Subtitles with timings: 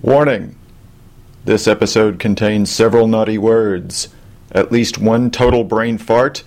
[0.00, 0.54] Warning!
[1.44, 4.08] This episode contains several naughty words,
[4.52, 6.44] at least one total brain fart,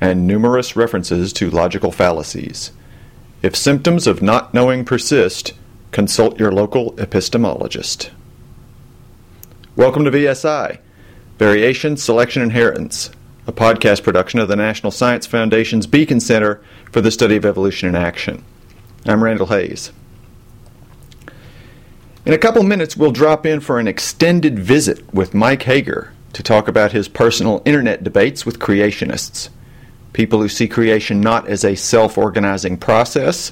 [0.00, 2.72] and numerous references to logical fallacies.
[3.42, 5.52] If symptoms of not knowing persist,
[5.90, 8.08] consult your local epistemologist.
[9.76, 10.78] Welcome to VSI,
[11.38, 13.10] Variation, Selection, Inheritance,
[13.46, 17.90] a podcast production of the National Science Foundation's Beacon Center for the Study of Evolution
[17.90, 18.42] in Action.
[19.04, 19.92] I'm Randall Hayes.
[22.24, 26.42] In a couple minutes, we'll drop in for an extended visit with Mike Hager to
[26.42, 29.48] talk about his personal internet debates with creationists,
[30.12, 33.50] people who see creation not as a self organizing process,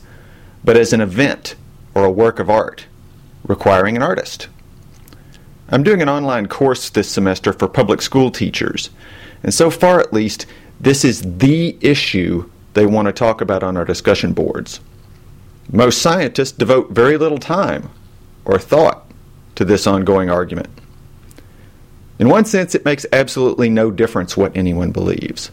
[0.63, 1.57] but as an event
[1.97, 2.87] or a work of art
[3.43, 4.47] requiring an artist.
[5.69, 8.91] I'm doing an online course this semester for public school teachers,
[9.43, 10.47] and so far at least,
[10.79, 14.79] this is the issue they want to talk about on our discussion boards.
[15.73, 17.91] Most scientists devote very little time
[18.45, 19.11] or thought
[19.55, 20.69] to this ongoing argument.
[22.19, 25.51] In one sense, it makes absolutely no difference what anyone believes.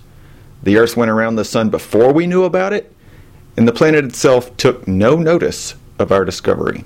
[0.63, 2.93] The Earth went around the Sun before we knew about it,
[3.55, 6.83] and the planet itself took no notice of our discovery.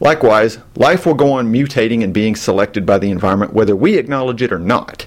[0.00, 4.42] Likewise, life will go on mutating and being selected by the environment whether we acknowledge
[4.42, 5.06] it or not.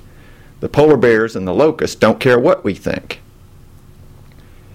[0.60, 3.22] The polar bears and the locusts don't care what we think.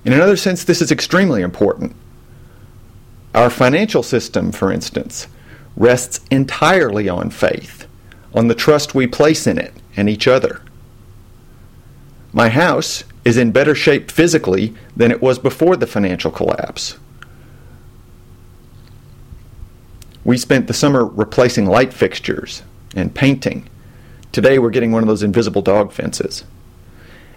[0.05, 1.95] In another sense, this is extremely important.
[3.37, 5.27] Our financial system, for instance,
[5.77, 7.87] rests entirely on faith,
[8.34, 10.62] on the trust we place in it and each other.
[12.33, 16.97] My house is in better shape physically than it was before the financial collapse.
[20.25, 22.62] We spent the summer replacing light fixtures
[22.95, 23.69] and painting.
[24.33, 26.45] Today we're getting one of those invisible dog fences.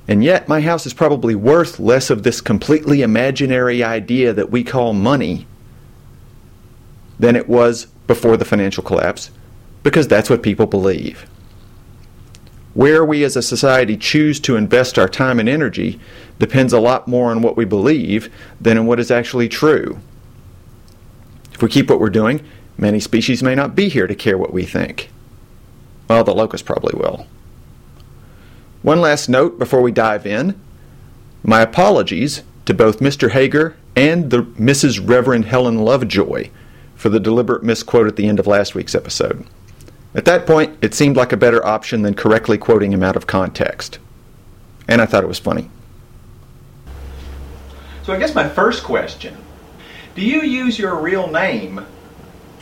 [0.08, 4.64] And yet, my house is probably worth less of this completely imaginary idea that we
[4.64, 5.46] call money
[7.20, 9.30] than it was before the financial collapse
[9.84, 11.30] because that's what people believe.
[12.74, 16.00] Where we as a society choose to invest our time and energy
[16.38, 20.00] depends a lot more on what we believe than on what is actually true.
[21.54, 22.46] If we keep what we're doing,
[22.78, 25.10] many species may not be here to care what we think.
[26.08, 27.28] Well, the locust probably will.
[28.82, 30.60] One last note before we dive in.
[31.44, 33.32] My apologies to both Mr.
[33.32, 35.06] Hager and the Mrs.
[35.06, 36.50] Reverend Helen Lovejoy
[37.00, 39.46] for the deliberate misquote at the end of last week's episode.
[40.14, 43.26] At that point, it seemed like a better option than correctly quoting him out of
[43.26, 44.00] context.
[44.86, 45.70] And I thought it was funny.
[48.04, 49.38] So I guess my first question
[50.14, 51.86] do you use your real name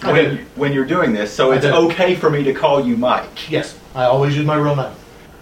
[0.03, 1.73] when, when you're doing this so I it's do.
[1.73, 3.49] okay for me to call you Mike?
[3.49, 4.93] Yes, I always use my real name.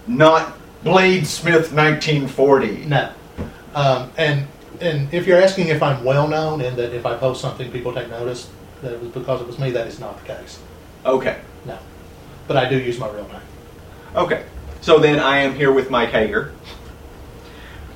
[0.06, 2.86] Not Blade Smith 1940.
[2.86, 3.12] No.
[3.74, 4.46] Um, and
[4.80, 7.92] and if you're asking if I'm well known and that if I post something people
[7.92, 8.48] take notice
[8.82, 10.60] that it was because it was me, that is not the case.
[11.04, 11.40] Okay.
[11.64, 11.78] No.
[12.46, 13.40] But I do use my real name.
[14.14, 14.44] Okay.
[14.80, 16.52] So then I am here with Mike Hager,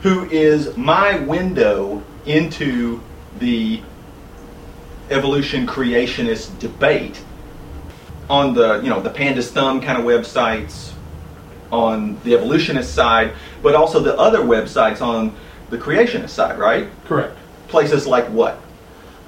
[0.02, 3.00] who is my window into
[3.38, 3.80] the
[5.10, 7.22] evolution creationist debate
[8.28, 10.92] on the, you know, the pandas thumb kind of websites
[11.72, 15.34] on the evolutionist side, but also the other websites on
[15.70, 16.88] the creationist side, right?
[17.04, 17.36] Correct.
[17.68, 18.60] Places like what?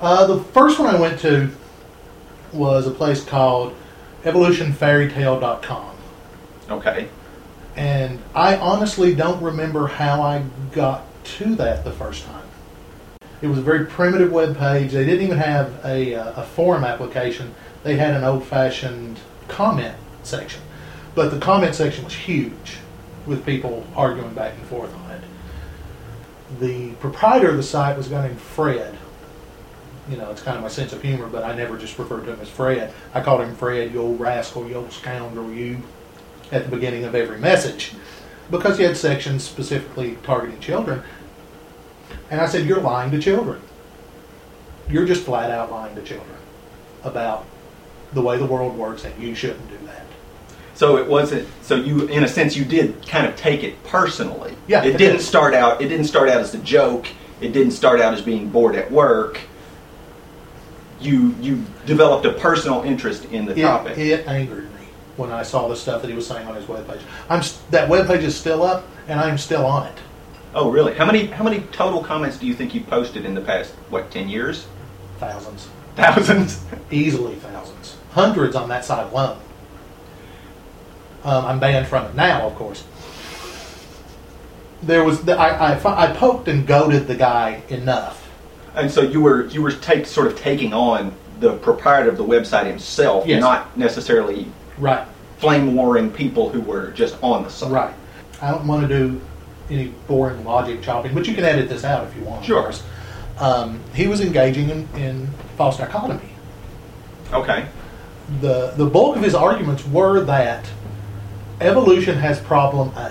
[0.02, 1.48] Uh, the first one I went to
[2.52, 3.72] was a place called
[4.24, 5.96] evolutionfairytale.com.
[6.68, 7.08] Okay.
[7.76, 12.42] And I honestly don't remember how I got to that the first time.
[13.42, 14.90] It was a very primitive web page.
[14.90, 17.54] They didn't even have a, uh, a forum application.
[17.84, 20.62] They had an old-fashioned comment section,
[21.14, 22.78] but the comment section was huge,
[23.24, 25.22] with people arguing back and forth on it.
[26.58, 28.98] The proprietor of the site was a guy named Fred.
[30.10, 32.32] You know, it's kind of my sense of humor, but I never just referred to
[32.32, 32.92] him as Fred.
[33.14, 35.78] I called him Fred, you old rascal, you old scoundrel, you,
[36.50, 37.92] at the beginning of every message,
[38.50, 41.02] because he had sections specifically targeting children.
[42.30, 43.60] And I said, You're lying to children.
[44.88, 46.36] You're just flat out lying to children
[47.04, 47.46] about
[48.12, 50.04] the way the world works, and you shouldn't do that.
[50.74, 51.48] So it wasn't.
[51.62, 54.56] So you, in a sense, you did kind of take it personally.
[54.66, 55.22] Yeah, It I didn't did.
[55.24, 55.80] start out.
[55.80, 57.06] It didn't start out as a joke.
[57.40, 59.40] It didn't start out as being bored at work.
[61.02, 63.98] You you developed a personal interest in the It, topic.
[63.98, 67.00] it angered me when I saw the stuff that he was saying on his webpage.
[67.28, 69.98] I'm that webpage is still up, and I'm still on it.
[70.54, 70.94] oh, really?
[70.94, 74.10] How many how many total comments do you think you posted in the past what
[74.10, 74.66] ten years?
[75.18, 76.64] Thousands, Thousands.
[76.90, 79.38] easily thousands, hundreds on that side alone.
[81.24, 82.84] Um, I'm banned from it now, of course.
[84.82, 88.21] There was the, I, I I poked and goaded the guy enough.
[88.74, 92.24] And so you were you were take sort of taking on the proprietor of the
[92.24, 93.40] website himself, Yes.
[93.40, 94.46] not necessarily
[94.78, 95.04] Right.
[95.38, 97.70] flame warring people who were just on the site.
[97.70, 97.94] Right.
[98.40, 99.20] I don't want to do
[99.70, 102.44] any boring logic chopping, but you can edit this out if you want.
[102.44, 102.72] Sure.
[103.40, 106.28] Um, he was engaging in, in false dichotomy.
[107.32, 107.64] Okay.
[108.40, 110.64] The the bulk of his arguments were that
[111.60, 113.10] evolution has problem A,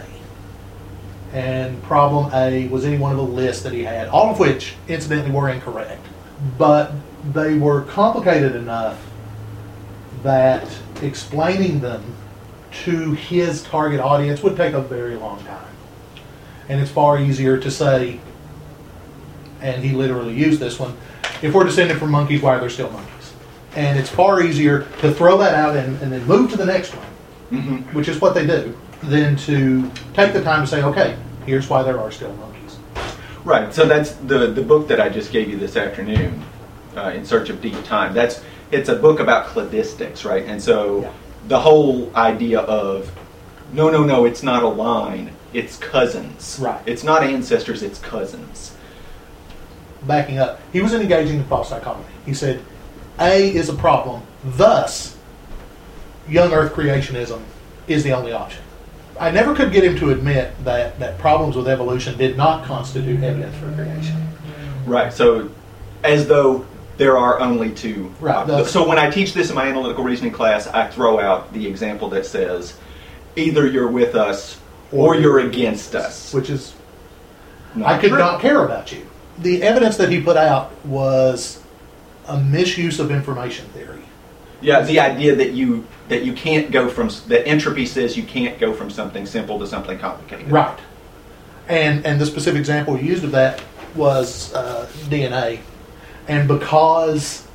[1.33, 4.75] and problem A was any one of the lists that he had, all of which,
[4.87, 6.05] incidentally, were incorrect.
[6.57, 6.91] But
[7.33, 8.99] they were complicated enough
[10.23, 10.67] that
[11.01, 12.03] explaining them
[12.83, 15.65] to his target audience would take a very long time.
[16.69, 18.19] And it's far easier to say,
[19.61, 20.95] and he literally used this one,
[21.41, 23.33] if we're descended from monkeys, why are there still monkeys?
[23.75, 26.93] And it's far easier to throw that out and, and then move to the next
[26.95, 27.07] one,
[27.49, 31.69] hmm which is what they do, than to take the time to say, okay, here's
[31.69, 32.77] why there are still monkeys.
[33.43, 33.73] Right.
[33.73, 36.43] So that's the the book that I just gave you this afternoon,
[36.95, 38.13] uh, in search of deep time.
[38.13, 40.45] That's it's a book about cladistics, right?
[40.45, 41.11] And so Yeah.
[41.47, 43.11] the whole idea of
[43.73, 45.31] no, no, no, it's not a line.
[45.53, 46.59] It's cousins.
[46.61, 46.81] Right.
[46.85, 47.81] It's not ancestors.
[47.83, 48.73] It's cousins.
[50.03, 52.05] Backing up, he was engaging in false dichotomy.
[52.25, 52.61] He said,
[53.19, 55.15] A is a problem, thus,
[56.27, 57.41] young earth creationism
[57.87, 58.61] is the only option.
[59.21, 63.23] I never could get him to admit that, that problems with evolution did not constitute
[63.23, 64.27] evidence for creation.
[64.87, 65.13] Right.
[65.13, 65.51] So,
[66.03, 66.65] as though
[66.97, 68.11] there are only two.
[68.19, 71.19] Right, uh, the- so when I teach this in my analytical reasoning class, I throw
[71.19, 72.73] out the example that says,
[73.35, 74.57] either you're with us
[74.91, 76.33] or, Or you're against us.
[76.33, 76.73] Which is
[77.75, 78.17] Not I could true.
[78.17, 79.05] not care about you.
[79.37, 81.61] The evidence that he put out was
[82.27, 84.01] a misuse of information theory.
[84.61, 88.59] Yeah, the idea that you that you can't go from that entropy says you can't
[88.59, 90.51] go from something simple to something complicated.
[90.51, 90.77] Right.
[91.69, 93.63] And and the specific example he used of that
[93.95, 95.61] was uh, DNA.
[96.27, 97.47] And because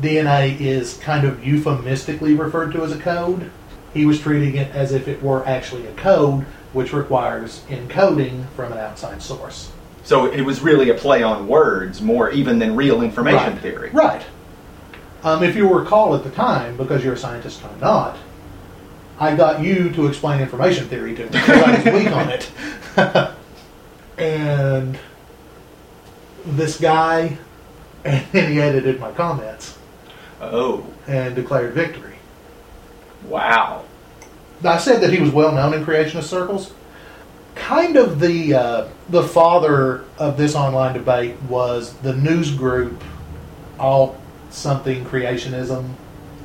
[0.00, 3.50] DNA is kind of euphemistically referred to as a code,
[3.92, 8.70] he was treating it as if it were actually a code, which requires encoding from
[8.70, 9.72] an outside source.
[10.04, 13.60] So it was really a play on words more even than real information right.
[13.60, 13.90] theory.
[13.90, 14.24] Right.
[15.24, 18.16] Um, if you recall at the time, because you're a scientist and I'm not,
[19.18, 22.50] I got you to explain information theory to me because I was weak on it.
[24.18, 24.98] and
[26.44, 27.38] this guy,
[28.04, 29.78] and then he edited my comments
[30.42, 32.16] Oh, and declared victory.
[33.26, 33.84] wow.
[34.62, 36.72] I said that he was well known in creationist circles.
[37.54, 43.02] Kind of the uh, the father of this online debate was the news group,
[43.78, 44.16] all
[44.54, 45.90] something creationism,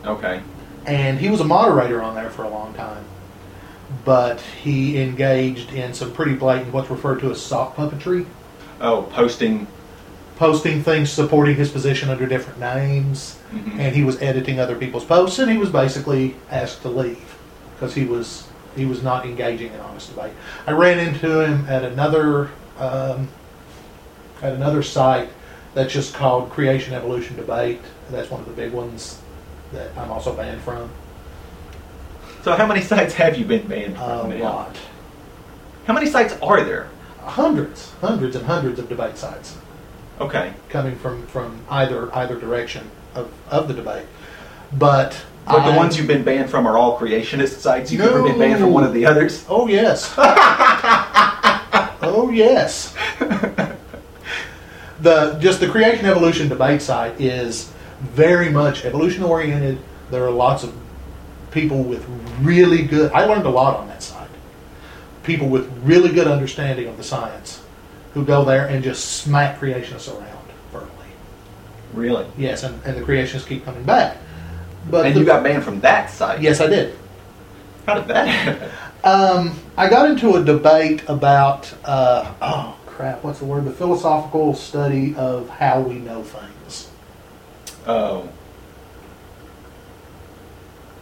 [0.06, 0.42] Okay.
[0.86, 3.04] and he was a moderator on there for a long time.
[4.06, 8.26] But he engaged in some pretty blatant, what's referred to as sock puppetry,
[8.82, 9.68] Oh, posting.
[10.38, 13.78] posting things supporting his position under different names, mhm.
[13.78, 17.36] and he was editing other people's posts, and he was basically asked to leave
[17.76, 18.44] because he was
[18.76, 20.32] he was not engaging in honest debate.
[20.66, 23.28] I ran into him at another um,
[24.42, 25.28] at another site
[25.74, 27.82] that's just called Creation Evolution Debate.
[28.12, 29.20] That's one of the big ones
[29.72, 30.90] that I'm also banned from.
[32.44, 34.44] So how many sites have you been banned A from now?
[34.44, 34.78] lot.
[35.86, 36.90] How many sites are there?
[37.22, 39.56] hundreds, hundreds and hundreds of debate sites
[40.20, 40.52] Okay.
[40.70, 44.06] coming from, from either either direction of, of the debate.
[44.74, 45.16] But
[45.46, 47.92] But the ones you've been banned from are all creationist sites.
[47.92, 49.46] You've never been banned from one of the others.
[49.48, 50.14] Oh yes.
[52.02, 52.96] oh yes.
[55.02, 59.80] The just the creation evolution debate site is very much evolution oriented.
[60.12, 60.74] There are lots of
[61.52, 62.06] people with
[62.42, 63.12] really good.
[63.12, 64.30] I learned a lot on that side.
[65.24, 67.62] People with really good understanding of the science
[68.14, 70.90] who go there and just smack creationists around verbally.
[71.94, 72.26] Really?
[72.38, 74.18] Yes, and, and the creationists keep coming back.
[74.90, 76.42] But and the- you got banned from that site.
[76.42, 76.96] yes, I did.
[77.86, 78.70] How did that happen?
[79.04, 83.66] Um, I got into a debate about uh, oh crap, what's the word?
[83.66, 86.52] The philosophical study of how we know things.
[87.90, 88.30] Oh.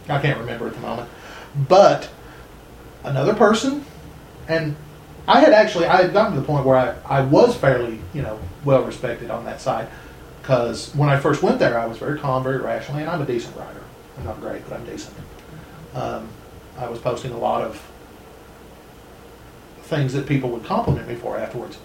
[0.08, 1.10] I can't remember at the moment,
[1.68, 2.10] but
[3.04, 3.84] another person,
[4.48, 4.74] and
[5.28, 8.22] I had actually I had gotten to the point where I, I was fairly you
[8.22, 9.90] know well respected on that side
[10.42, 13.26] because when I first went there I was very calm, very rational, and I'm a
[13.26, 13.84] decent writer.
[14.18, 15.18] I'm not great, but I'm decent.
[15.94, 16.30] Um,
[16.78, 17.86] I was posting a lot of
[19.82, 21.80] things that people would compliment me for afterwards.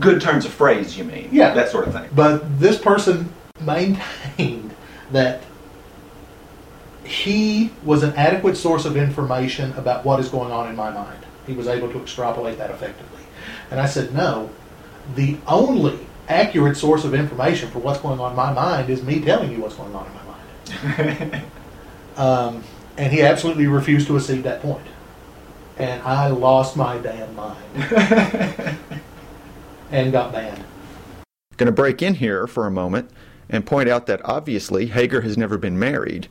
[0.00, 1.28] Good turns of phrase, you mean?
[1.30, 1.54] Yeah.
[1.54, 2.08] That sort of thing.
[2.14, 3.32] But this person
[3.64, 4.74] maintained
[5.12, 5.42] that
[7.04, 11.18] he was an adequate source of information about what is going on in my mind.
[11.46, 13.22] He was able to extrapolate that effectively.
[13.70, 14.50] And I said, no,
[15.14, 19.20] the only accurate source of information for what's going on in my mind is me
[19.20, 21.42] telling you what's going on in my mind.
[22.16, 22.62] Um,
[22.96, 24.86] and he absolutely refused to accede that point.
[25.76, 27.58] And I lost my damn mind
[29.90, 30.62] and got banned.
[31.56, 33.10] Going to break in here for a moment
[33.54, 36.26] and point out that obviously Hager has never been married,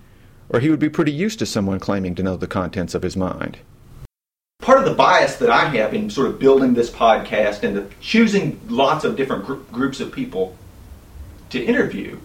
[0.49, 3.15] or he would be pretty used to someone claiming to know the contents of his
[3.15, 3.59] mind.
[4.59, 7.87] Part of the bias that I have in sort of building this podcast and the,
[8.01, 10.57] choosing lots of different gr- groups of people
[11.51, 12.19] to interview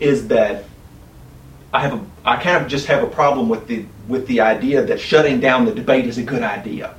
[0.00, 0.64] is that
[1.74, 4.82] I have a I kind of just have a problem with the with the idea
[4.82, 6.94] that shutting down the debate is a good idea.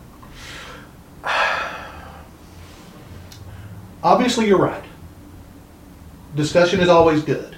[4.03, 4.83] Obviously, you're right.
[6.35, 7.57] Discussion is always good.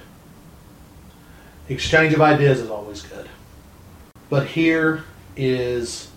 [1.68, 3.28] Exchange of ideas is always good.
[4.28, 5.04] But here
[5.36, 6.10] is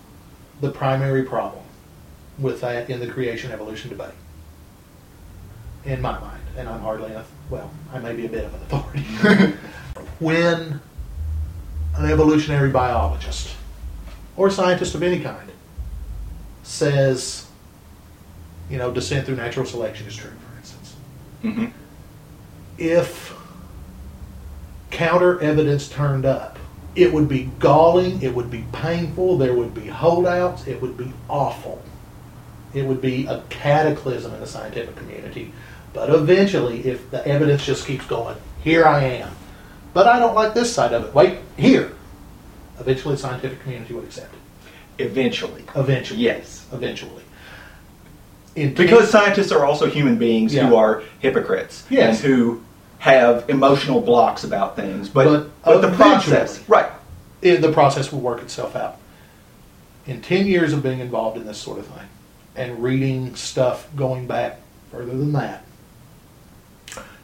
[0.61, 1.63] the primary problem
[2.37, 4.13] with that in the creation evolution debate.
[5.85, 8.61] In my mind, and I'm hardly a, well, I may be a bit of an
[8.61, 9.55] authority.
[10.19, 10.81] when
[11.95, 13.55] an evolutionary biologist
[14.35, 15.51] or scientist of any kind
[16.63, 17.47] says,
[18.69, 20.95] you know, descent through natural selection is true, for instance,
[21.43, 21.65] Mm-hmm.
[22.79, 23.35] If
[24.91, 26.57] counter evidence turned up,
[26.95, 31.13] it would be galling, it would be painful, there would be holdouts, it would be
[31.29, 31.81] awful.
[32.73, 35.53] It would be a cataclysm in the scientific community.
[35.93, 39.31] But eventually, if the evidence just keeps going, here I am.
[39.93, 41.13] But I don't like this side of it.
[41.13, 41.93] Wait, here.
[42.79, 45.03] Eventually, the scientific community would accept it.
[45.03, 46.19] Eventually, Eventually.
[46.19, 47.23] yes, Eventually.
[48.55, 50.67] In because scientists are also human beings Yeah.
[50.67, 52.21] who are hypocrites Yes.
[52.23, 52.61] and who
[52.99, 55.09] have emotional blocks about things.
[55.09, 56.91] But But but, the process, right?
[57.41, 58.97] it, the process will work itself out.
[60.05, 62.07] In 10 years of being involved in this sort of thing
[62.55, 64.59] and reading stuff going back
[64.91, 65.63] further than that,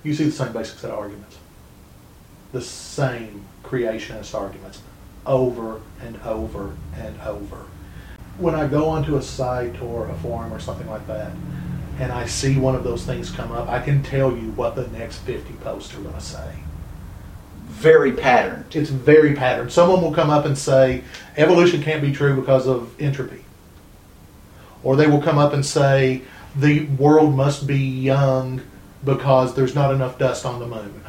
[0.03, 1.37] you see the same basic set of arguments.
[2.51, 4.81] The same creationist arguments
[5.25, 7.65] over and over and over.
[8.37, 11.31] When I go onto a site or a forum or something like that,
[11.99, 14.87] and I see one of those things come up, I can tell you what the
[14.89, 16.55] next 50 posts are going to say.
[17.67, 18.75] Very patterned.
[18.75, 19.71] It's very patterned.
[19.71, 21.03] Someone will come up and say
[21.37, 23.43] evolution can't be true because of entropy.
[24.83, 26.21] Or they will come up and say
[26.55, 28.61] the world must be young
[29.03, 31.01] because there's not enough dust on the moon.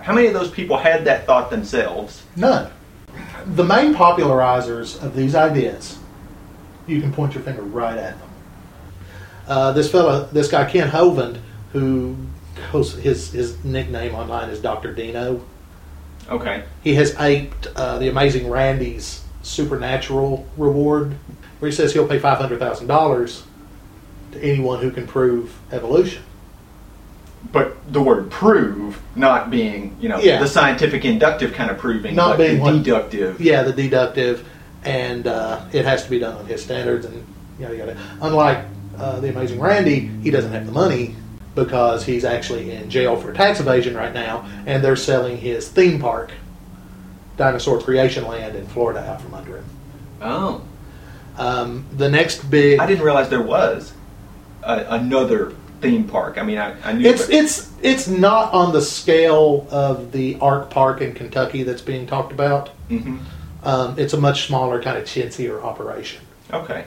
[0.00, 2.22] How many of those people had that thought themselves?
[2.36, 2.70] None.
[3.46, 5.98] The main popularizers of these ideas,
[6.86, 8.29] you can point your finger right at them.
[9.50, 11.38] Uh, this fella, this guy Kent Hovind,
[11.72, 12.16] who
[12.70, 15.42] goes, his his nickname online is Doctor Dino.
[16.28, 16.62] Okay.
[16.84, 21.16] he has aped uh, the amazing Randi's supernatural reward,
[21.58, 23.42] where he says he'll pay five hundred thousand dollars
[24.30, 26.22] to anyone who can prove evolution.
[27.50, 30.38] But the word prove not being, you know, Yeah.
[30.38, 33.40] the scientific inductive kind of proving, Not being the deductive.
[33.40, 34.46] Yeah, the deductive,
[34.84, 37.26] and uh, it has to be done on his standards, and
[37.58, 37.96] yada yada.
[38.20, 38.64] Unlike
[39.00, 41.16] uh, the amazing Randi, he doesn't have the money
[41.54, 45.98] because he's actually in jail for tax evasion right now, and they're selling his theme
[46.00, 46.32] park,
[47.36, 49.64] Dinosaur Creation Land in Florida, out from under him.
[50.20, 50.62] Oh.
[51.38, 53.92] Um, the next big, I didn't realize there was
[54.62, 56.36] a, another theme park.
[56.36, 60.68] I mean, I, I knew It's it's it's not on the scale of the Ark
[60.68, 62.70] Park in Kentucky that's being talked about.
[62.90, 63.20] Mhm.
[63.62, 66.22] Um, it's a much smaller, kind of chintzier operation.
[66.52, 66.84] Okay.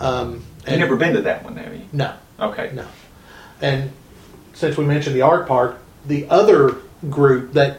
[0.00, 1.82] Um, You've never been to that one, have you?
[1.92, 2.70] No, Okay.
[2.74, 2.84] no.
[3.60, 3.90] And
[4.52, 6.76] since we mentioned the Ark Park, the other
[7.10, 7.78] group that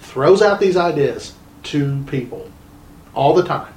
[0.00, 2.50] throws out these ideas to people
[3.14, 3.72] all the time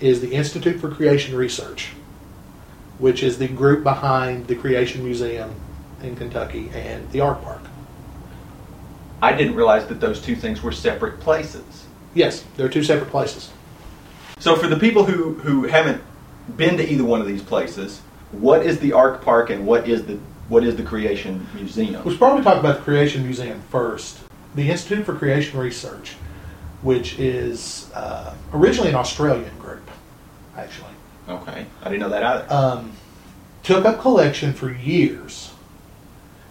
[0.00, 1.90] is the Institute for Creation Research,
[2.98, 5.54] which is the group behind the Creation Museum
[6.02, 7.62] in Kentucky and the Ark Park.
[9.22, 11.86] I didn't realize that those two things were separate places.
[12.14, 13.50] Yes, they're two separate places.
[14.38, 16.02] So for the people who, who haven't
[16.56, 18.00] been to either one of these places,
[18.32, 22.04] what is the Ark Park and what is the what is the Creation Museum?
[22.04, 24.18] We should probably talk about the Creation Museum first.
[24.54, 26.12] The Institute for Creation Research,
[26.82, 29.90] which is uh, originally an Australian group,
[30.56, 30.90] actually,
[31.28, 32.52] Okay, I didn't know that either.
[32.52, 32.92] um,
[33.62, 35.52] took up collection for years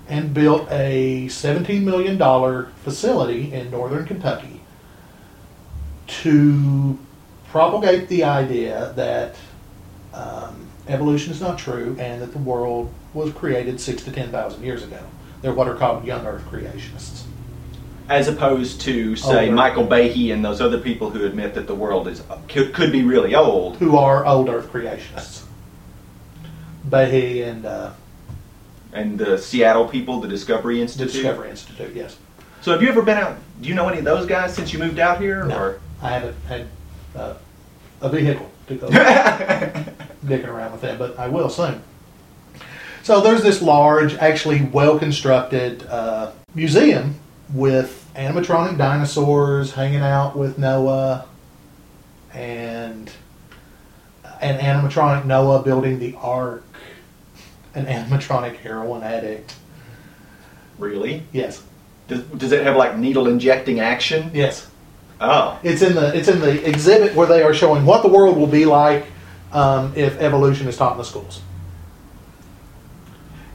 [0.10, 2.18] and built a $17 million
[2.84, 4.62] facility in northern Kentucky
[6.08, 6.98] to
[7.50, 9.36] propagate the idea that
[10.14, 14.84] um, evolution is not true and that the world was created six to 10,000 years
[14.84, 15.00] ago.
[15.42, 17.24] They're what are called young earth creationists.
[18.10, 19.52] As opposed to say Older.
[19.56, 23.04] Michael Behe and those other people who admit that the world is could, could be
[23.04, 23.78] really old.
[23.78, 25.44] who are old Earth creationists.
[26.90, 27.92] Behe and uh,
[28.92, 31.14] and the Seattle people, the Discovery The Institute.
[31.14, 32.18] Discovery Institute, yes.
[32.62, 33.38] So have you ever been out?
[33.62, 35.46] Do you know any of those guys since you moved out here?
[35.46, 36.68] No, Or I haven't had
[37.16, 37.36] uh,
[38.02, 38.88] a vehicle to go
[40.26, 41.82] dicking around with them, but I will soon.
[43.04, 47.16] So there's this large, actually well constructed uh, museum
[47.54, 51.26] with animatronic dinosaurs hanging out with Noah,
[52.34, 53.12] and
[54.42, 56.64] an animatronic Noah building the Ark,
[57.76, 59.56] an animatronic heroin addict.
[60.78, 61.24] really?
[61.34, 61.62] Yes,
[62.08, 64.32] Does, does it have like needle injecting action?
[64.34, 64.68] yes.
[65.26, 68.36] Oh, It's in the it's in the exhibit where they are showing what the world
[68.38, 69.06] will be like
[69.54, 71.40] um, if evolution is taught in the schools.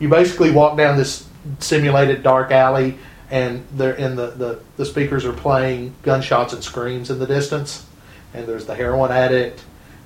[0.01, 1.27] You basically walk down this
[1.59, 2.99] simulated dark alley,
[3.31, 7.85] and they're in the, the, the speakers are playing gunshots and screams in the distance,
[8.33, 9.63] and there's the heroin addict,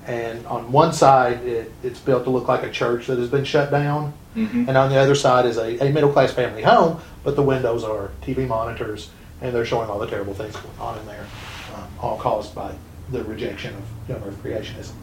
[0.07, 3.45] and on one side it, it's built to look like a church that has been
[3.45, 4.67] shut down, Mhm.
[4.67, 7.83] and on the other side is a, a middle class family home, but the windows
[7.83, 9.09] are TV monitors,
[9.41, 11.25] and they're showing all the terrible things going on in there,
[11.73, 12.71] um, all caused by
[13.11, 14.93] the rejection of young Earth creationism.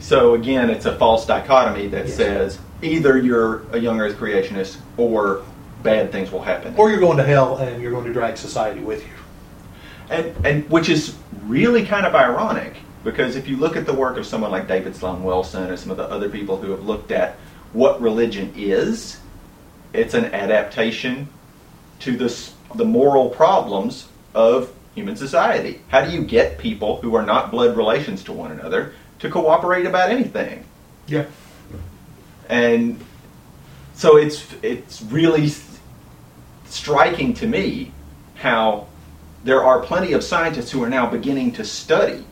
[0.00, 2.16] so again, it's a false dichotomy that Yes.
[2.16, 5.42] says either you're a young Earth creationist or
[5.82, 6.74] bad things will happen.
[6.76, 9.12] Or you're going to hell and you're going to drag society with you.
[10.10, 11.14] and and which is
[11.46, 14.94] really kind of ironic because if you look at the work of someone like David
[14.96, 17.36] Sloan Wilson or some of the other people who have looked at
[17.72, 19.18] what religion is,
[19.92, 21.28] it's an adaptation
[22.00, 25.80] to this the moral problems of human society.
[25.88, 29.86] How do you get people who are not blood relations to one another to cooperate
[29.86, 30.64] about anything?
[31.06, 31.24] Yeah.
[32.50, 33.00] and
[33.94, 35.50] so it's it's really
[36.66, 37.92] striking to me
[38.34, 38.86] how
[39.44, 42.24] there are plenty of scientists who are now beginning to study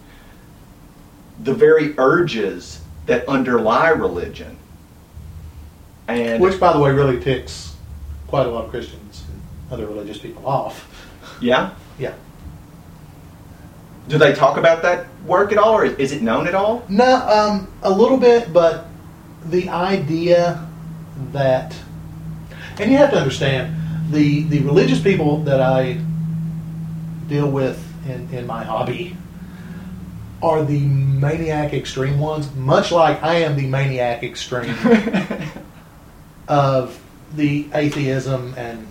[1.42, 4.56] the very urges that underlie religion
[6.08, 7.74] and Which, by the way, really ticks
[8.28, 10.86] quite a lot of Christians and other religious people off.
[11.40, 12.14] yeah Yeah.
[14.08, 17.16] Do they talk about that work at all or is it known at all No,
[17.28, 18.86] um, a little bit, but
[19.44, 20.66] the idea
[21.32, 21.74] that,
[22.78, 23.74] and you have to understand,
[24.12, 25.98] the the religious people that I
[27.28, 29.16] deal with in, in my hobby
[30.42, 34.76] are the maniac extreme ones, much like I am the maniac extreme
[36.48, 37.00] of
[37.34, 38.86] the atheism and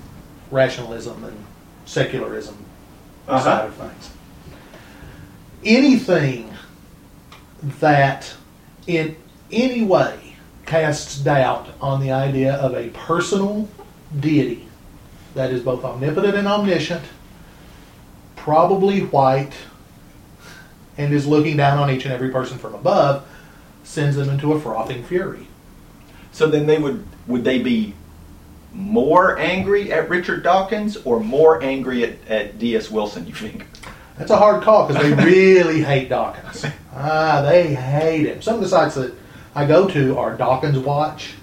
[0.52, 1.38] rationalism and
[1.86, 2.58] secularism
[3.28, 3.44] Uh-huh.
[3.44, 4.10] side of things.
[5.66, 6.54] Anything
[7.80, 8.34] that
[8.86, 9.16] in
[9.52, 13.68] any way casts doubt on the idea of a personal
[14.20, 14.68] deity
[15.34, 17.04] that is both omnipotent and omniscient,
[18.36, 19.54] probably white,
[20.98, 23.28] and is looking down on each and every person from above,
[23.84, 25.48] sends them into a frothing fury.
[26.32, 27.94] so then they would would they be
[28.74, 32.92] more angry at Richard Dawkins or more angry at, at D.S.
[32.92, 33.66] Wilson you think
[34.18, 36.66] That's a hard call because they really hate Dawkins.
[36.94, 38.42] Ah, they hate him.
[38.42, 39.14] Some of the sites that
[39.54, 41.34] I go to are Dawkins Watch,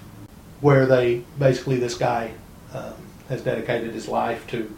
[0.61, 2.31] where they basically this guy
[2.73, 2.93] um,
[3.29, 4.75] has dedicated his life to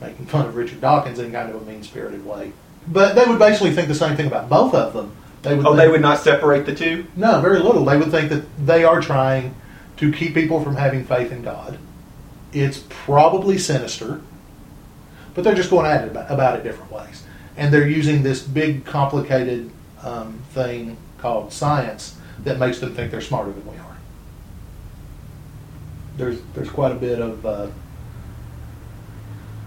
[0.00, 2.52] making fun of Richard Dawkins in kind of a mean spirited way.
[2.86, 5.16] But they would basically think the same thing about both of them.
[5.42, 7.84] They would oh think- they would not separate the two no, very little.
[7.84, 9.54] They would think that they are trying
[9.96, 11.78] to keep people from having faith in God.
[12.52, 14.20] It's probably sinister,
[15.34, 17.24] but they're just going at it about, about it different ways.
[17.56, 19.70] And they're using this big, complicated
[20.02, 23.96] um, thing called science that makes them think they're smarter than we are.
[26.16, 27.68] There's there's quite a bit of uh,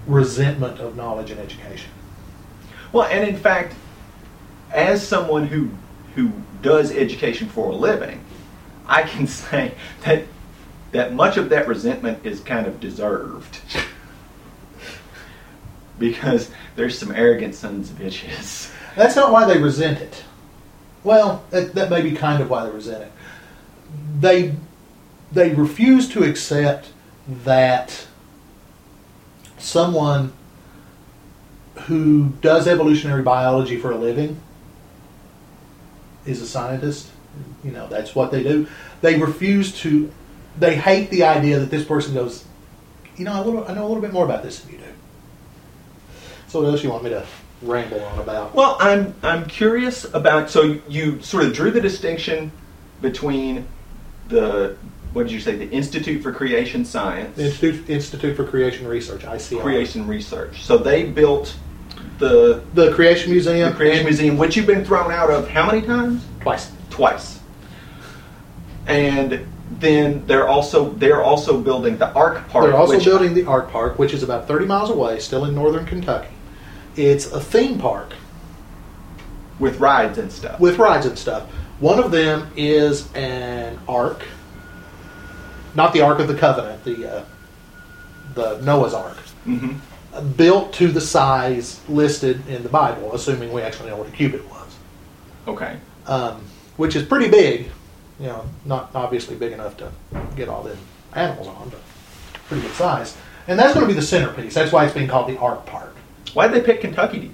[0.05, 1.91] resentment of knowledge and education.
[2.93, 3.75] Well, and in fact,
[4.71, 5.71] as someone who
[6.15, 8.23] who does education for a living,
[8.85, 10.23] I can say that
[10.91, 13.59] that much of that resentment is kind of deserved.
[15.99, 18.71] because there's some arrogant sons of bitches.
[18.95, 20.23] That's not why they resent it.
[21.03, 23.11] Well, that, that may be kind of why they resent it.
[24.19, 24.55] They
[25.31, 26.91] they refuse to accept
[27.43, 28.07] that
[29.57, 30.33] someone
[31.81, 34.39] who does evolutionary biology for a living
[36.25, 37.11] is a scientist.
[37.63, 38.67] You know, that's what they do.
[39.01, 40.11] They refuse to.
[40.57, 42.45] They hate the idea that this person goes.
[43.15, 44.85] You know, I, little, I know a little bit more about this than you do.
[46.47, 47.25] So, what else you want me to
[47.61, 48.55] ramble on about?
[48.55, 52.51] Well, I'm I'm curious about so you sort of drew the distinction
[53.01, 53.67] between
[54.29, 54.77] the
[55.13, 59.21] what did you say the Institute for Creation Science The Institute, Institute for Creation Research,
[59.21, 59.61] ICR.
[59.61, 60.63] Creation Research.
[60.63, 61.55] So they built
[62.19, 63.69] the The Creation Museum.
[63.71, 66.25] the Creation Museum, which you've been thrown out of how many times?
[66.41, 66.71] Twice.
[66.89, 67.39] Twice.
[68.85, 69.45] And
[69.79, 72.65] then they're also they're also building the Ark Park.
[72.65, 75.85] They're also building the Ark Park, which is about 30 miles away, still in northern
[75.85, 76.29] Kentucky.
[76.97, 78.13] It's a theme park
[79.59, 80.59] with rides and stuff.
[80.59, 81.43] with rides and stuff.
[81.79, 84.23] One of them is an ark,
[85.75, 87.23] not the Ark of the Covenant, the uh,
[88.33, 89.73] the Noah's Ark, hmm
[90.35, 94.43] built to the size listed in the Bible, assuming we actually know what a cubit
[94.49, 94.75] was,
[95.47, 95.77] Okay.
[96.07, 96.41] um,
[96.77, 97.69] which is pretty big.
[98.19, 99.91] You know, not obviously big enough to
[100.35, 100.75] get all the
[101.13, 101.79] animals on, but
[102.47, 103.15] pretty good size.
[103.47, 104.55] And that's going to be the centerpiece.
[104.55, 105.93] That's why it's being called the Ark Park.
[106.33, 107.31] Why did they pick Kentucky?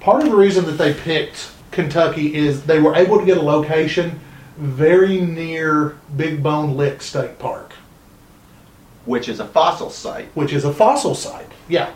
[0.00, 3.42] Part of the reason that they picked Kentucky is they were able to get a
[3.42, 4.20] location
[4.56, 7.74] very near Big Bone Lick State Park,
[9.04, 10.28] Which is a fossil site.
[10.34, 11.50] which is a fossil site.
[11.68, 11.92] Yeah.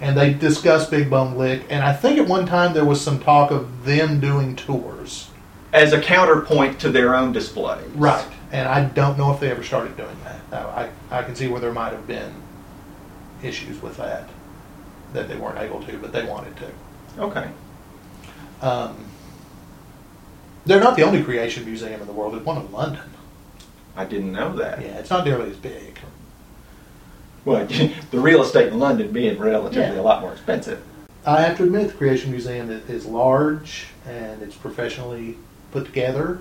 [0.00, 3.18] And they discussed Big Bone Lick, and I think at one time there was some
[3.20, 5.28] talk of them doing tours.
[5.72, 7.86] as a counterpoint to their own displays.
[7.94, 8.24] Right.
[8.50, 10.40] And I don't know if they ever started doing that.
[10.50, 12.32] Now, I, I can see where there might have been
[13.42, 14.28] issues with that,
[15.18, 16.70] that they weren't able to, but they wanted to.
[17.18, 17.50] Okay.
[18.62, 19.04] Um,
[20.64, 22.34] they're not the only creation museum in the world.
[22.34, 23.10] There's one in London.
[23.96, 24.80] I didn't know that.
[24.80, 25.98] Yeah, it's not nearly as big.
[27.44, 27.66] Well,
[28.10, 30.00] the real estate in London being relatively Yeah.
[30.00, 30.82] a lot more expensive.
[31.26, 35.36] I have to admit, the Creation Museum is, is large and it's professionally
[35.72, 36.40] put together,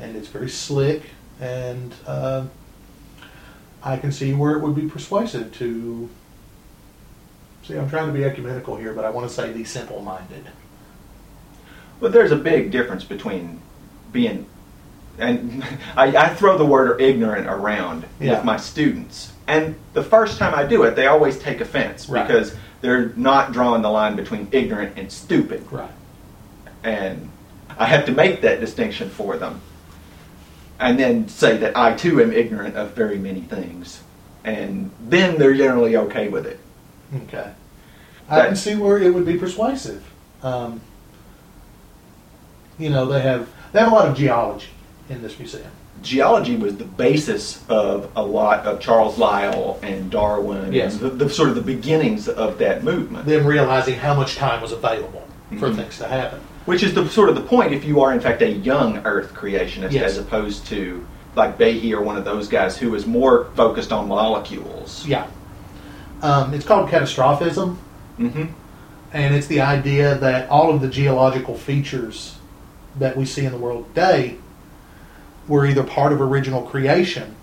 [0.00, 1.02] and it's very slick.
[1.40, 2.46] And uh,
[3.82, 6.08] I can see where it would be persuasive to.
[7.62, 10.46] See, I'm trying to be ecumenical here, but I want to say the simple-minded.
[12.00, 13.60] But there's a big difference between
[14.12, 14.46] being,
[15.18, 15.62] and
[15.96, 18.36] I, I throw the word ignorant around Yeah.
[18.36, 19.32] with my students.
[19.46, 22.26] And the first time I do it, they always take offense Right.
[22.26, 25.64] because they're not drawing the line between ignorant and stupid.
[25.70, 25.90] Right.
[26.82, 27.28] And
[27.78, 29.60] I have to make that distinction for them.
[30.78, 34.02] And then say that I too am ignorant of very many things.
[34.44, 36.58] And then they're generally okay with it.
[37.14, 37.50] Okay.
[38.28, 40.04] I can see where it would be persuasive.
[40.42, 40.80] Um,
[42.78, 44.68] you know, they have they have a lot of geology
[45.08, 45.70] in this museum.
[46.02, 50.94] geology was the basis of a lot of Charles Lyell and Darwin, Yes.
[50.94, 53.26] and the, the sort of the beginnings of that movement.
[53.26, 55.26] Them realizing how much time was available
[55.58, 55.76] for Mhm.
[55.76, 56.40] things to happen.
[56.64, 59.34] Which is the sort of the point if you are in fact a young Earth
[59.34, 60.12] creationist, Yes.
[60.12, 61.04] as opposed to
[61.36, 65.04] like Behe or one of those guys who is more focused on molecules.
[65.06, 65.26] Yeah.
[66.22, 67.76] Um, it's called catastrophism,
[68.16, 68.44] hmm
[69.12, 72.36] and it's the idea that all of the geological features
[72.96, 74.36] that we see in the world today
[75.48, 77.34] were either part of original creation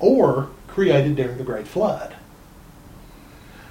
[0.00, 2.16] or created during the Great Flood.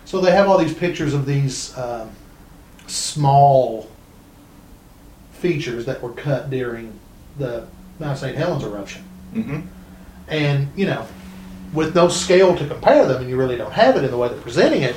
[0.05, 2.11] So they have all these pictures of these um,
[2.85, 3.89] small
[5.33, 6.99] features that were cut during
[7.39, 7.65] the
[7.99, 8.37] Mount St.
[8.37, 9.01] Helens eruption.
[9.33, 9.61] hmm
[10.27, 11.07] And, you know,
[11.73, 14.27] with no scale to compare them, and you really don't have it in the way
[14.27, 14.95] they're presenting it,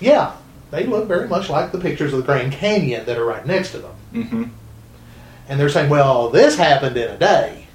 [0.00, 0.36] yeah,
[0.70, 3.72] they look very much like the pictures of the Grand Canyon that are right next
[3.72, 3.94] to them.
[4.12, 4.44] hmm
[5.48, 7.66] And they're saying, well, this happened in a day.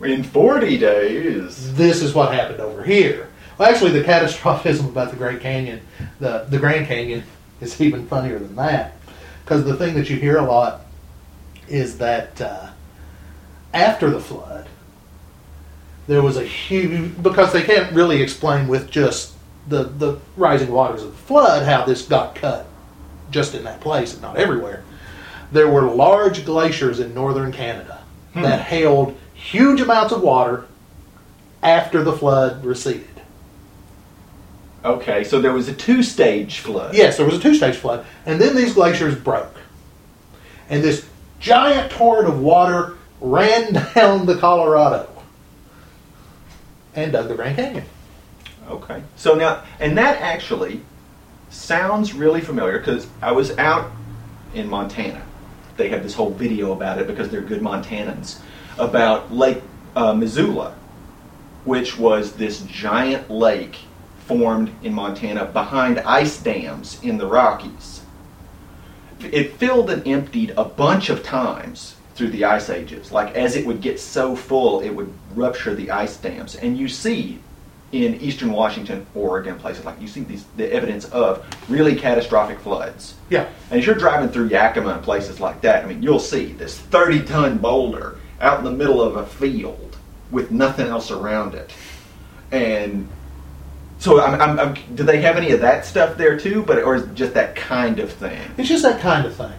[0.00, 1.74] In 40 days.
[1.74, 3.28] This is what happened over here.
[3.58, 5.80] Well, actually, the catastrophism about the Great Canyon,
[6.20, 7.24] the, the Grand Canyon,
[7.60, 8.94] is even funnier than that.
[9.44, 10.82] Because the thing that you hear a lot
[11.68, 12.70] is that uh,
[13.74, 14.68] after the flood,
[16.08, 19.34] there was a huge, because they can't really explain with just
[19.68, 22.66] the, the rising waters of the flood how this got cut
[23.30, 24.82] just in that place and not everywhere.
[25.52, 28.02] There were large glaciers in northern Canada
[28.34, 28.42] Hmm.
[28.42, 30.66] that held huge amounts of water
[31.62, 33.06] after the flood receded.
[34.84, 36.94] Okay, so there was a two stage flood.
[36.94, 39.56] Yes, there was a two stage flood, and then these glaciers broke.
[40.68, 41.06] And this
[41.40, 45.08] giant torrent of water ran down the Colorado
[47.04, 47.84] and dug the Grand Canyon.
[48.68, 49.02] Okay.
[49.16, 50.82] So now, and that actually
[51.50, 53.90] sounds really familiar because I was out
[54.54, 55.22] in Montana.
[55.76, 58.40] They have this whole video about it because they're good Montanans
[58.78, 59.62] about Lake
[59.96, 60.74] uh, Missoula,
[61.64, 63.78] which was this giant lake
[64.26, 68.02] formed in Montana behind ice dams in the Rockies.
[69.20, 73.12] It filled and emptied a bunch of times through the ice ages.
[73.12, 76.88] Like as it would get so full, it would rupture the ice dams, and you
[76.88, 77.40] see
[77.90, 83.14] in eastern Washington, Oregon, places like you see these the evidence of really catastrophic floods.
[83.30, 83.48] Yeah.
[83.70, 86.76] And if you're driving through Yakima and places like that, I mean, you'll see this
[86.78, 89.96] 30 ton boulder out in the middle of a field
[90.30, 91.72] with nothing else around it.
[92.52, 93.08] And
[93.98, 96.62] so, I'm, I'm, I'm, do they have any of that stuff there too?
[96.62, 98.40] But or is it just that kind of thing?
[98.58, 99.52] It's just that kind of thing.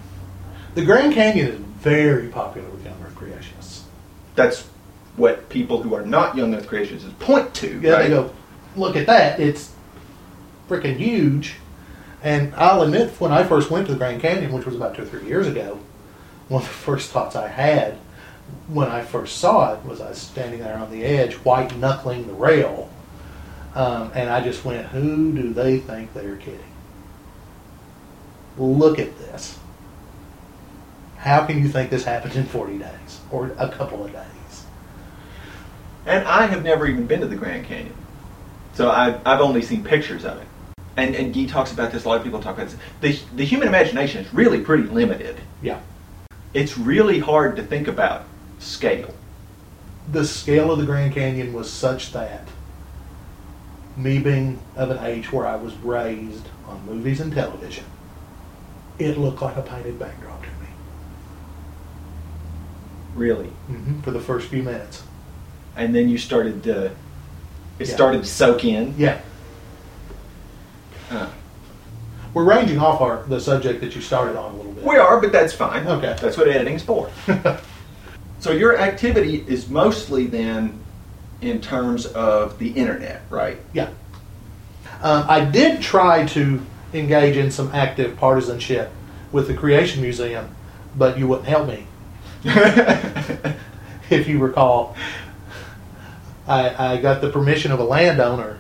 [0.76, 3.82] The Grand Canyon is very popular with young Earth creationists.
[4.36, 4.68] That's
[5.16, 7.80] what people who are not young earth creationists point to.
[7.82, 8.04] Yeah, right?
[8.04, 8.34] they go,
[8.76, 9.40] look at that.
[9.40, 9.74] It's
[10.70, 11.56] freaking huge.
[12.24, 15.04] And I'll admit, when I first went to the Grand Canyon, which was about two
[15.04, 15.80] or three years ago,
[16.48, 17.98] one of the first thoughts I had
[18.68, 22.28] when I first saw it was I was standing there on the edge, white knuckling
[22.28, 22.90] the rail.
[23.76, 26.60] Um, and I just went, who do they think they're kidding?
[28.58, 29.58] Look at this.
[31.20, 34.66] How can you think this happened in 40 days or a couple of days?
[36.06, 37.94] And I have never even been to the Grand Canyon.
[38.74, 40.48] So I've, I've only seen pictures of it.
[40.96, 42.80] And, and Guy talks about this, a lot of people talk about this.
[43.02, 45.38] The, the human imagination is really pretty limited.
[45.62, 45.82] Yeah.
[46.54, 48.24] It's really hard to think about
[48.60, 49.14] scale.
[50.12, 52.48] the scale of the Grand Canyon was such that
[53.96, 57.84] me being of an age where I was raised on movies and television,
[58.98, 60.39] it looked like a painted backdrop
[63.16, 63.48] Really.
[63.68, 65.04] hmm for the first few minutes.
[65.76, 66.86] And then you started to,
[67.80, 67.94] it Yeah.
[67.96, 68.94] started to soak in.
[68.98, 69.20] Yeah,
[71.12, 71.28] Uh,
[72.34, 74.84] we're ranging off our the subject that you started on a little bit.
[74.84, 75.88] we are, but that's fine.
[75.88, 76.16] Okay.
[76.22, 77.10] That's what editing's for.
[78.40, 80.80] so your activity is mostly then
[81.42, 83.58] in terms of the internet, right?
[83.74, 83.90] Yeah.
[85.02, 86.62] Um, I did try to
[86.94, 88.92] engage in some active partisanship
[89.32, 90.54] with the Creation Museum,
[90.98, 91.86] but you wouldn't help me.
[94.10, 94.96] If you recall,
[96.48, 98.58] I, I got the permission of a landowner.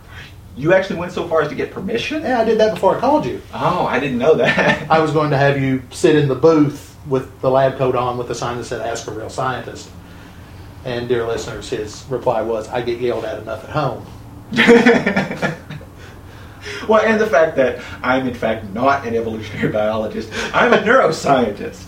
[0.55, 2.21] you actually went so far as to get permission?
[2.21, 3.41] Yeah, I did that before I called you.
[3.51, 4.91] Oh, I didn't know that.
[4.91, 8.19] I was going to have you sit in the booth with the lab coat on
[8.19, 9.89] with a sign that said "Ask a Real Scientist."
[10.85, 14.05] And dear listeners, his reply was, "I get yelled at enough at home."
[16.87, 21.85] well, and the fact that I'm in fact not an evolutionary biologist, I'm a neuroscientist.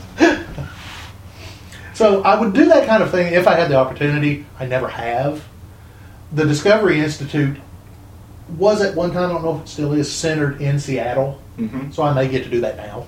[2.02, 4.44] So I would do that kind of thing if I had the opportunity.
[4.60, 5.44] I never have.
[6.32, 7.58] The Discovery Institute
[8.58, 11.40] was at one time, I don't know if it still is, centered in Seattle.
[11.58, 13.06] hmm So I may get to do that now.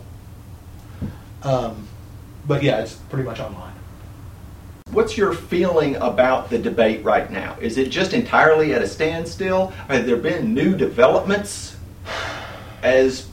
[1.42, 1.88] Um,
[2.46, 3.74] but yeah, it's pretty much online.
[4.92, 7.58] What's your feeling about the debate right now?
[7.60, 9.70] Is it just entirely at a standstill?
[9.88, 11.78] Have there been new developments?
[12.84, 13.28] As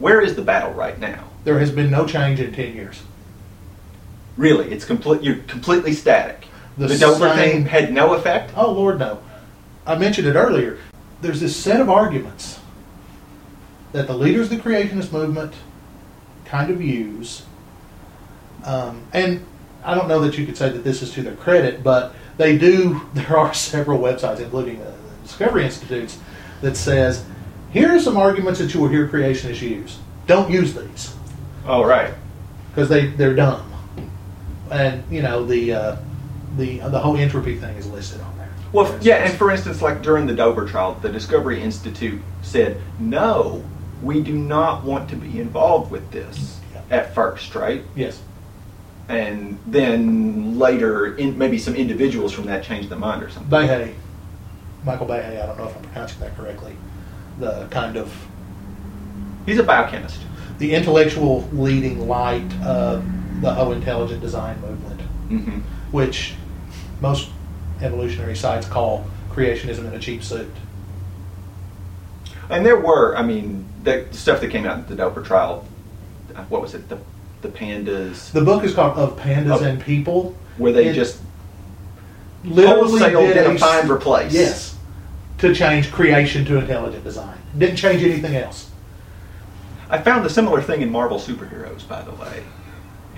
[0.00, 1.28] where is the battle right now?
[1.44, 3.02] There has been no change in 10 years.
[4.38, 5.22] Really, it's complete.
[5.22, 6.46] You're completely static.
[6.78, 8.52] The The, same- thing had no effect.
[8.56, 9.18] Oh, Lord, no.
[9.86, 10.78] I mentioned it earlier.
[11.20, 12.60] There's this set of arguments
[13.92, 15.54] that the leaders of the creationist movement
[16.44, 17.42] kind of use.
[18.64, 19.44] Um, and
[19.84, 22.56] I don't know that you could say that this is to their credit, but they
[22.56, 23.00] do.
[23.14, 26.18] There are several websites, including the Discovery Institutes,
[26.60, 27.24] that says,
[27.72, 29.98] here are some arguments that you will hear creationists use.
[30.28, 31.14] Don't use these
[31.66, 32.14] Oh, right.
[32.70, 33.64] because they, they're dumb.
[34.70, 35.96] And, you know, the, uh,
[36.56, 38.48] the, the whole entropy thing is listed on there.
[38.72, 43.64] Well, yeah, and for instance, like during the Dover trial, the Discovery Institute said, no,
[44.02, 46.82] we do not want to be involved with this Yeah.
[46.90, 47.82] at first, right?
[47.96, 48.20] Yes.
[49.08, 53.50] And then later, in, maybe some individuals from that changed their mind or something.
[53.50, 53.94] Behe,
[54.84, 56.76] Michael Behe, I don't know if I'm pronouncing that correctly,
[57.38, 58.14] the kind of
[59.46, 60.20] He's a biochemist.
[60.58, 63.02] the intellectual leading light of
[63.40, 65.58] the whole intelligent design movement, hmm
[65.92, 66.34] which
[67.00, 67.30] most
[67.80, 70.50] evolutionary sites call creationism in a cheap suit.
[72.50, 75.66] And there were, I mean, the stuff that came out in the Dover trial,
[76.48, 76.98] what was it, the,
[77.42, 80.36] the pandas, The book is called Of Pandas Of- and People.
[80.58, 81.20] where they It just
[82.44, 84.32] literally did a find replace.
[84.32, 84.76] Yes,
[85.38, 87.38] to change creation to intelligent design.
[87.56, 88.70] Didn't change anything else.
[89.88, 92.42] I found a similar thing in Marvel Superheroes, by the way.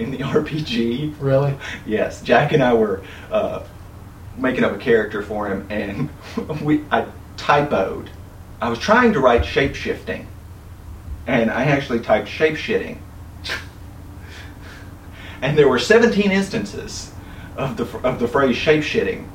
[0.00, 1.54] In the RPG, Really?
[1.84, 3.62] Yes, Jack and I were uh,
[4.38, 6.08] making up a character for him, and
[6.62, 8.08] we I typoed.
[8.62, 10.26] I was trying to write shape shifting,
[11.26, 12.98] and I actually typed shape shitting.
[15.42, 17.12] and there were 17 instances
[17.58, 19.28] of the of the phrase shape shitting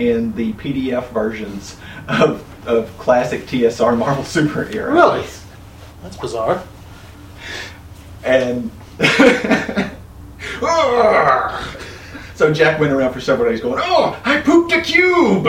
[0.00, 1.76] in the PDF versions
[2.08, 4.92] of of classic TSR Marvel superheroes.
[4.92, 5.26] Really?
[6.02, 6.64] That's bizarre.
[8.24, 8.72] And
[12.34, 15.46] so Jack went around for several days going, "Oh, I pooped a cube."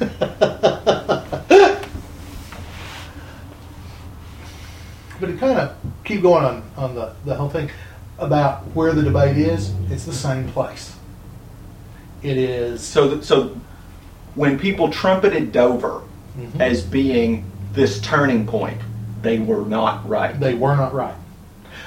[5.20, 7.70] But to kind of keep going on, on the, the whole thing
[8.18, 10.96] about where the debate is, it's the same place.
[12.22, 12.80] It is.
[12.82, 13.56] So, th- so
[14.34, 16.02] when people trumpeted Dover
[16.38, 16.60] Mhm.
[16.60, 18.80] as being this turning point,
[19.20, 20.38] they were not right.
[20.40, 21.14] They were not right.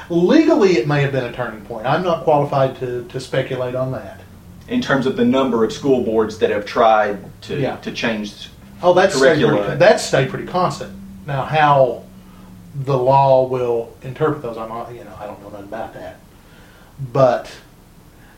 [0.10, 1.86] Legally, it may have been a turning point.
[1.88, 4.22] I'm not qualified to, to speculate on that.
[4.68, 7.76] in terms of the number of school boards that have tried to, Yeah.
[7.78, 8.50] to change.
[8.82, 9.62] Oh, that's Curricula.
[9.64, 10.92] pretty, that's stayed pretty constant.
[11.28, 12.04] Now, how
[12.84, 16.18] the law will interpret those, I'm not, you know, I don't know nothing about that.
[17.14, 17.52] But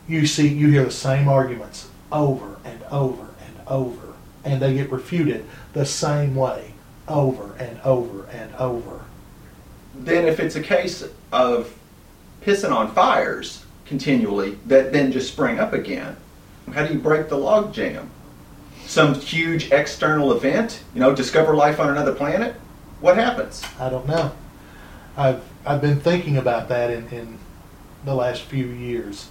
[0.06, 4.90] you see, you hear the same arguments over and over and over, and they get
[4.92, 6.74] refuted the same way
[7.08, 9.00] over and over and over.
[9.94, 11.74] Then, if it's a case of
[12.42, 16.16] pissing on fires continually that then just spring up again,
[16.72, 18.10] how do you break the log jam?
[18.86, 22.54] Some huge external event, you know, discover life on another planet?
[23.00, 23.62] What happens?
[23.78, 24.32] I don't know.
[25.16, 27.38] I've I've been thinking about that in, in
[28.04, 29.28] the last few years.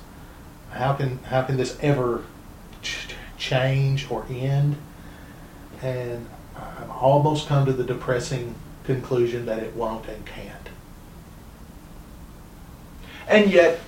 [0.71, 2.23] How can how can this ever
[2.81, 4.77] ch- change or end?
[5.81, 10.56] And I've almost come to the depressing conclusion that it won't and can't.
[13.27, 13.79] And yet,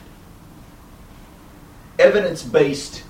[1.98, 3.04] evidence based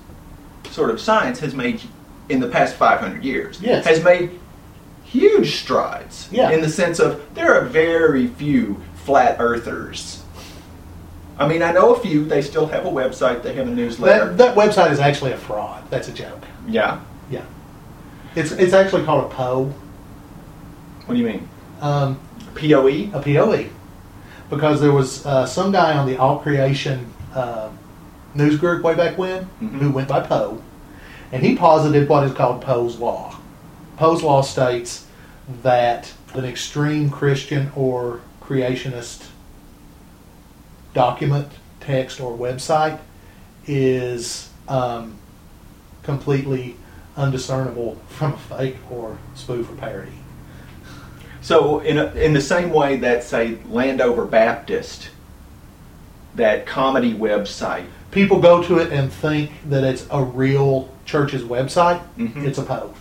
[0.70, 1.80] sort of science has made,
[2.28, 3.84] in the past 500 years, Yes.
[3.86, 4.38] has made
[5.04, 6.50] huge strides Yeah.
[6.50, 10.22] in the sense of there are very few flat earthers.
[11.38, 14.26] I mean, I know a few, they still have a website, they have a newsletter.
[14.34, 15.82] That that website is actually a fraud.
[15.90, 16.44] That's a joke.
[16.68, 17.00] yeah.
[17.30, 17.42] Yeah.
[18.36, 19.72] It's it's actually called a POE,
[21.06, 21.48] What do you mean?
[21.80, 22.18] um,
[22.54, 23.10] POE?
[23.12, 23.66] a POE,
[24.50, 27.70] because there was uh, some guy on the All Creation uh,
[28.34, 29.78] news group way back when Mhm.
[29.78, 30.60] who went by Poe,
[31.32, 33.36] and he posited what is called Poe's law.
[33.96, 35.06] Poe's law states
[35.62, 39.26] that an extreme Christian or creationist
[40.94, 41.48] document,
[41.80, 42.98] text, or website
[43.66, 45.16] is um,
[46.02, 46.76] completely
[47.16, 50.12] undiscernible from a fake or spoof or parody.
[51.42, 55.08] So, in, a, in the same way that, say, Landover Baptist,
[56.34, 62.00] that comedy website, people go to it and think that it's a real church's website.
[62.18, 62.44] Mhm.
[62.44, 62.94] It's a Poe.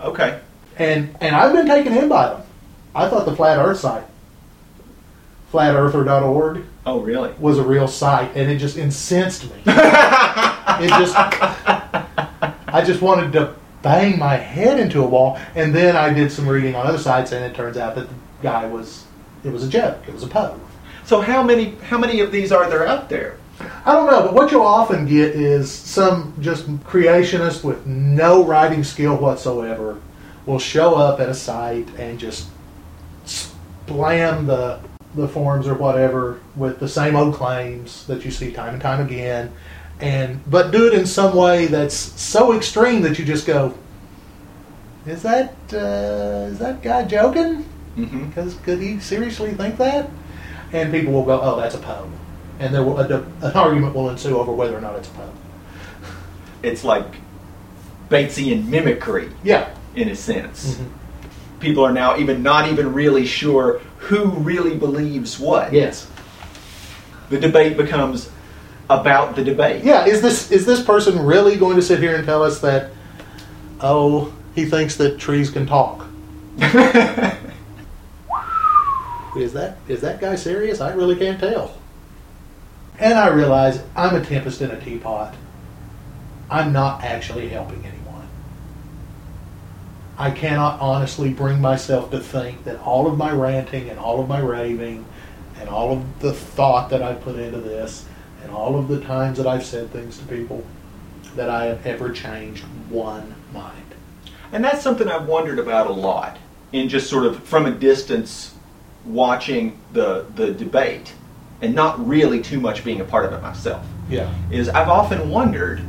[0.00, 0.40] okay.
[0.76, 2.42] And and I've been taken in by them.
[2.94, 4.04] I thought the Flat Earth site,
[5.52, 7.32] flatearther.org, Oh, really?
[7.38, 9.56] was a real site, and it just incensed me.
[9.66, 15.38] it just, I just wanted to bang my head into a wall.
[15.54, 18.14] And then I did some reading on other sites, and it turns out that the
[18.42, 19.04] guy was,
[19.44, 19.98] it was a joke.
[20.06, 20.58] It was a Poe.
[21.04, 23.36] So how many how many of these are there out there?
[23.84, 28.84] I don't know, but what you'll often get is some just creationist with no writing
[28.84, 30.00] skill whatsoever
[30.46, 32.48] will show up at a site and just
[33.24, 34.80] slam the
[35.14, 39.04] the forms or whatever with the same old claims that you see time and time
[39.04, 39.52] again,
[40.00, 43.74] and but do it in some way that's so extreme that you just go,
[45.06, 47.64] "Is that uh, is that guy joking?
[47.96, 48.28] Mm-hmm.
[48.28, 50.08] Because could he seriously think that?"
[50.72, 52.12] And people will go, "Oh, that's a poem,"
[52.58, 55.32] and there will a, an argument will ensue over whether or not it's a poem.
[56.62, 57.06] It's like
[58.10, 59.70] Batesian mimicry Yeah.
[59.94, 60.74] in a sense.
[60.76, 60.86] Mhm.
[61.60, 65.72] People are now even not even really sure who really believes what.
[65.72, 66.06] Yes.
[67.28, 68.28] The debate becomes
[68.90, 69.84] about the debate.
[69.84, 70.04] Yeah.
[70.04, 72.90] Is this is this person really going to sit here and tell us that?
[73.80, 76.06] Oh, he thinks that trees can talk.
[79.36, 80.80] Is that is that guy serious?
[80.80, 81.76] I really can't tell.
[82.98, 85.34] And I realize I'm a tempest in a teapot.
[86.50, 88.28] I'm not actually helping anyone.
[90.18, 94.28] I cannot honestly bring myself to think that all of my ranting and all of
[94.28, 95.06] my raving
[95.60, 98.04] and all of the thought that I put into this
[98.42, 100.64] and all of the times that I've said things to people
[101.36, 103.76] that I have ever changed one mind.
[104.52, 106.38] And that's something I've wondered about a lot
[106.72, 108.54] in just sort of from a distance
[109.04, 111.14] watching the the debate
[111.62, 113.84] and not really too much being a part of it myself.
[114.08, 114.32] Yeah.
[114.50, 115.82] Is I've often wondered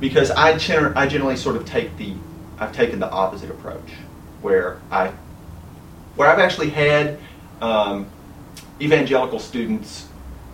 [0.00, 2.14] because I gener- I generally sort of take the
[2.58, 3.90] I've taken the opposite approach
[4.42, 5.12] where I
[6.16, 7.18] where I've actually had
[7.60, 8.06] um,
[8.80, 10.08] evangelical students,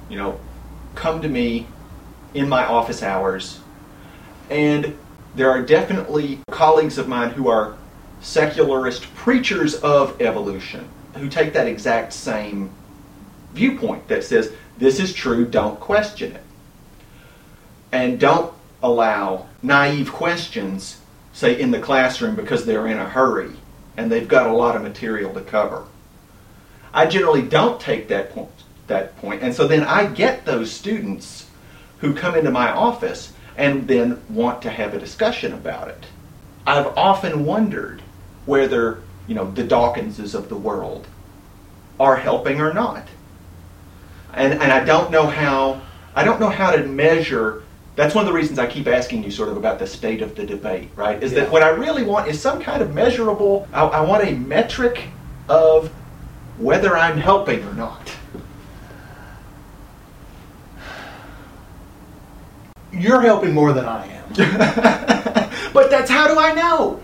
[0.09, 0.39] you know,
[0.95, 1.67] come to me
[2.35, 3.61] in my office hours
[4.51, 4.97] and
[5.35, 7.77] there are definitely colleagues of mine who are
[8.21, 12.71] secularist preachers of evolution who take that exact same
[13.53, 16.43] viewpoint that says this is true, don't question it.
[17.93, 18.53] And don't
[18.83, 21.01] allow naive questions,
[21.33, 23.53] say in the classroom, because they're in a hurry
[23.97, 25.87] and they've got a lot of material to cover.
[26.93, 28.51] I generally don't take that point,
[28.87, 31.49] that point, and so then I get those students
[31.99, 36.05] who come into my office and then want to have a discussion about it.
[36.67, 38.03] I've often wondered
[38.47, 41.07] whether, you know, the Dawkinses of the world
[42.01, 43.07] are helping or not.
[44.35, 45.81] And, and I don't know how
[46.17, 47.63] I don't know how to measure
[47.97, 50.35] That's one of the reasons I keep asking you sort of about the state of
[50.35, 51.23] the debate, right?
[51.23, 51.41] Is Yeah.
[51.41, 55.05] that what I really want is some kind of measurable, I, I want a metric
[55.49, 55.93] of
[56.59, 58.11] whether I'm helping or not.
[62.99, 64.25] You're helping more than I am.
[65.73, 67.01] but that's how do I know?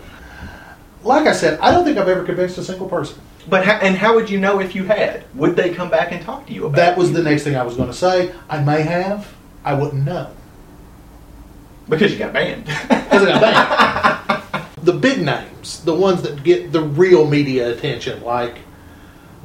[1.03, 3.19] like I said, I don't think I've ever convinced a single person.
[3.49, 5.23] But and how would you know if you had?
[5.33, 6.97] Would they come back and talk to you about That it?
[6.99, 8.31] was the next thing I was going to say.
[8.49, 9.33] I may have.
[9.65, 10.29] I wouldn't know.
[11.89, 12.65] because you got banned.
[13.11, 14.65] Because I got banned.
[14.83, 18.59] the big names, the ones that get the real media attention, like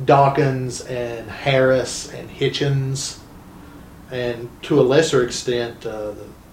[0.05, 3.19] Dawkins and Harris and Hitchens,
[4.11, 6.13] and to a lesser extent, uh,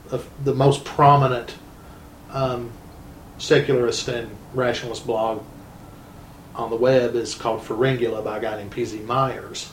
[0.10, 1.56] the, the most prominent
[2.32, 2.72] um,
[3.38, 5.44] secularist and rationalist blog
[6.56, 9.00] on the web is called Pharyngula by a guy named P.Z.
[9.00, 9.72] Myers.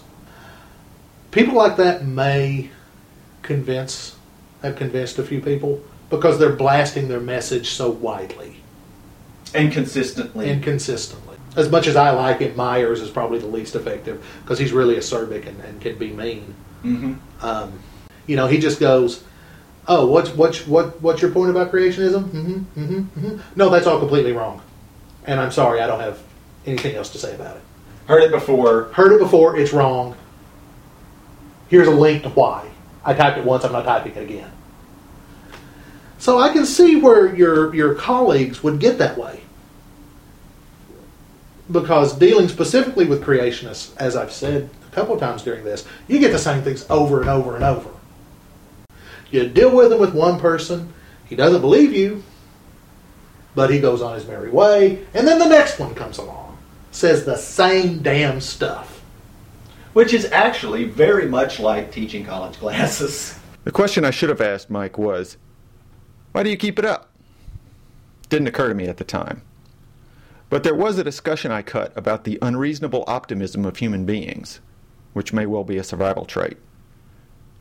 [1.31, 2.71] People like that may
[3.43, 4.17] convince,
[4.63, 8.57] have convinced a few people because they're blasting their message so widely
[9.55, 10.51] and consistently.
[10.51, 11.37] and consistently.
[11.57, 14.97] As much as I like him, Myers is probably the least effective because he's really
[14.97, 16.55] acerbic and, and can be mean.
[16.83, 17.79] Hmm Um,
[18.27, 19.25] you know, he just goes,
[19.89, 23.39] "Oh, what's what's what what's your point about creationism?" Mm-hmm, mm-hmm, mm-hmm.
[23.57, 24.63] No, that's all completely wrong,
[25.25, 26.21] and I'm sorry, I don't have
[26.67, 27.63] anything else to say about it.
[28.07, 28.85] Heard it before.
[28.93, 30.17] Heard it before, it's wrong.
[31.69, 32.69] Here's a link to why.
[33.05, 34.51] I typed it once, I'm not typing it again.
[36.19, 39.41] So I can see where your your colleagues would get that way.
[41.71, 46.33] Because dealing specifically with creationists, as I've said a couple times during this, you get
[46.33, 47.91] the same things over and over and over.
[49.31, 50.93] You deal with them with one person,
[51.27, 52.25] he doesn't believe you,
[53.55, 56.59] but he goes on his merry way, and then the next one comes along,
[56.91, 59.03] says the same damn stuff.
[59.93, 63.37] Which is actually very much like teaching college classes.
[63.63, 65.37] The question I should have asked Mike was,
[66.33, 67.11] why do you keep it up?
[68.31, 69.43] Didn't occur to me at the time.
[70.49, 74.61] But there was a discussion I cut about the unreasonable optimism of human beings,
[75.13, 76.57] which may well be a survival trait.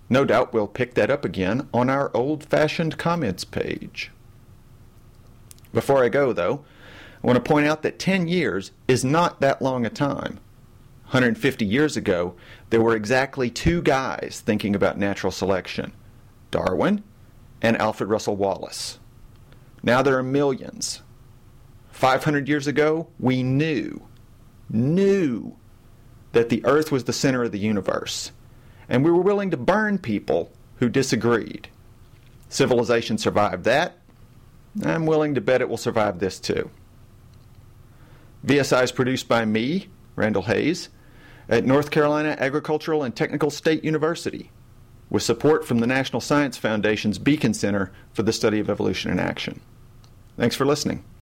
[0.09, 4.11] No doubt we'll pick that up again on our old fashioned comments page.
[5.71, 6.63] Before I go, though,
[7.23, 10.39] I want to point out that 10 years is not that long a time.
[11.09, 12.35] 150 years ago,
[12.69, 15.91] there were exactly two guys thinking about natural selection
[16.51, 17.03] Darwin
[17.61, 18.99] and Alfred Russel Wallace.
[19.83, 21.01] Now there are millions.
[21.91, 24.01] 500 years ago, we knew,
[24.69, 25.55] knew
[26.31, 28.31] that the earth was the center of the universe,
[28.87, 31.67] and we were willing to burn people who disagreed.
[32.49, 33.97] Civilization survived that.
[34.83, 36.69] I'm willing to bet it will survive this too.
[38.45, 40.89] VSI is produced by me, Randall Hayes,
[41.49, 44.51] at North Carolina Agricultural and Technical State University,
[45.09, 49.19] with support from the National Science Foundation's Beacon Center for the Study of Evolution in
[49.19, 49.59] Action.
[50.37, 51.03] Thanks for listening.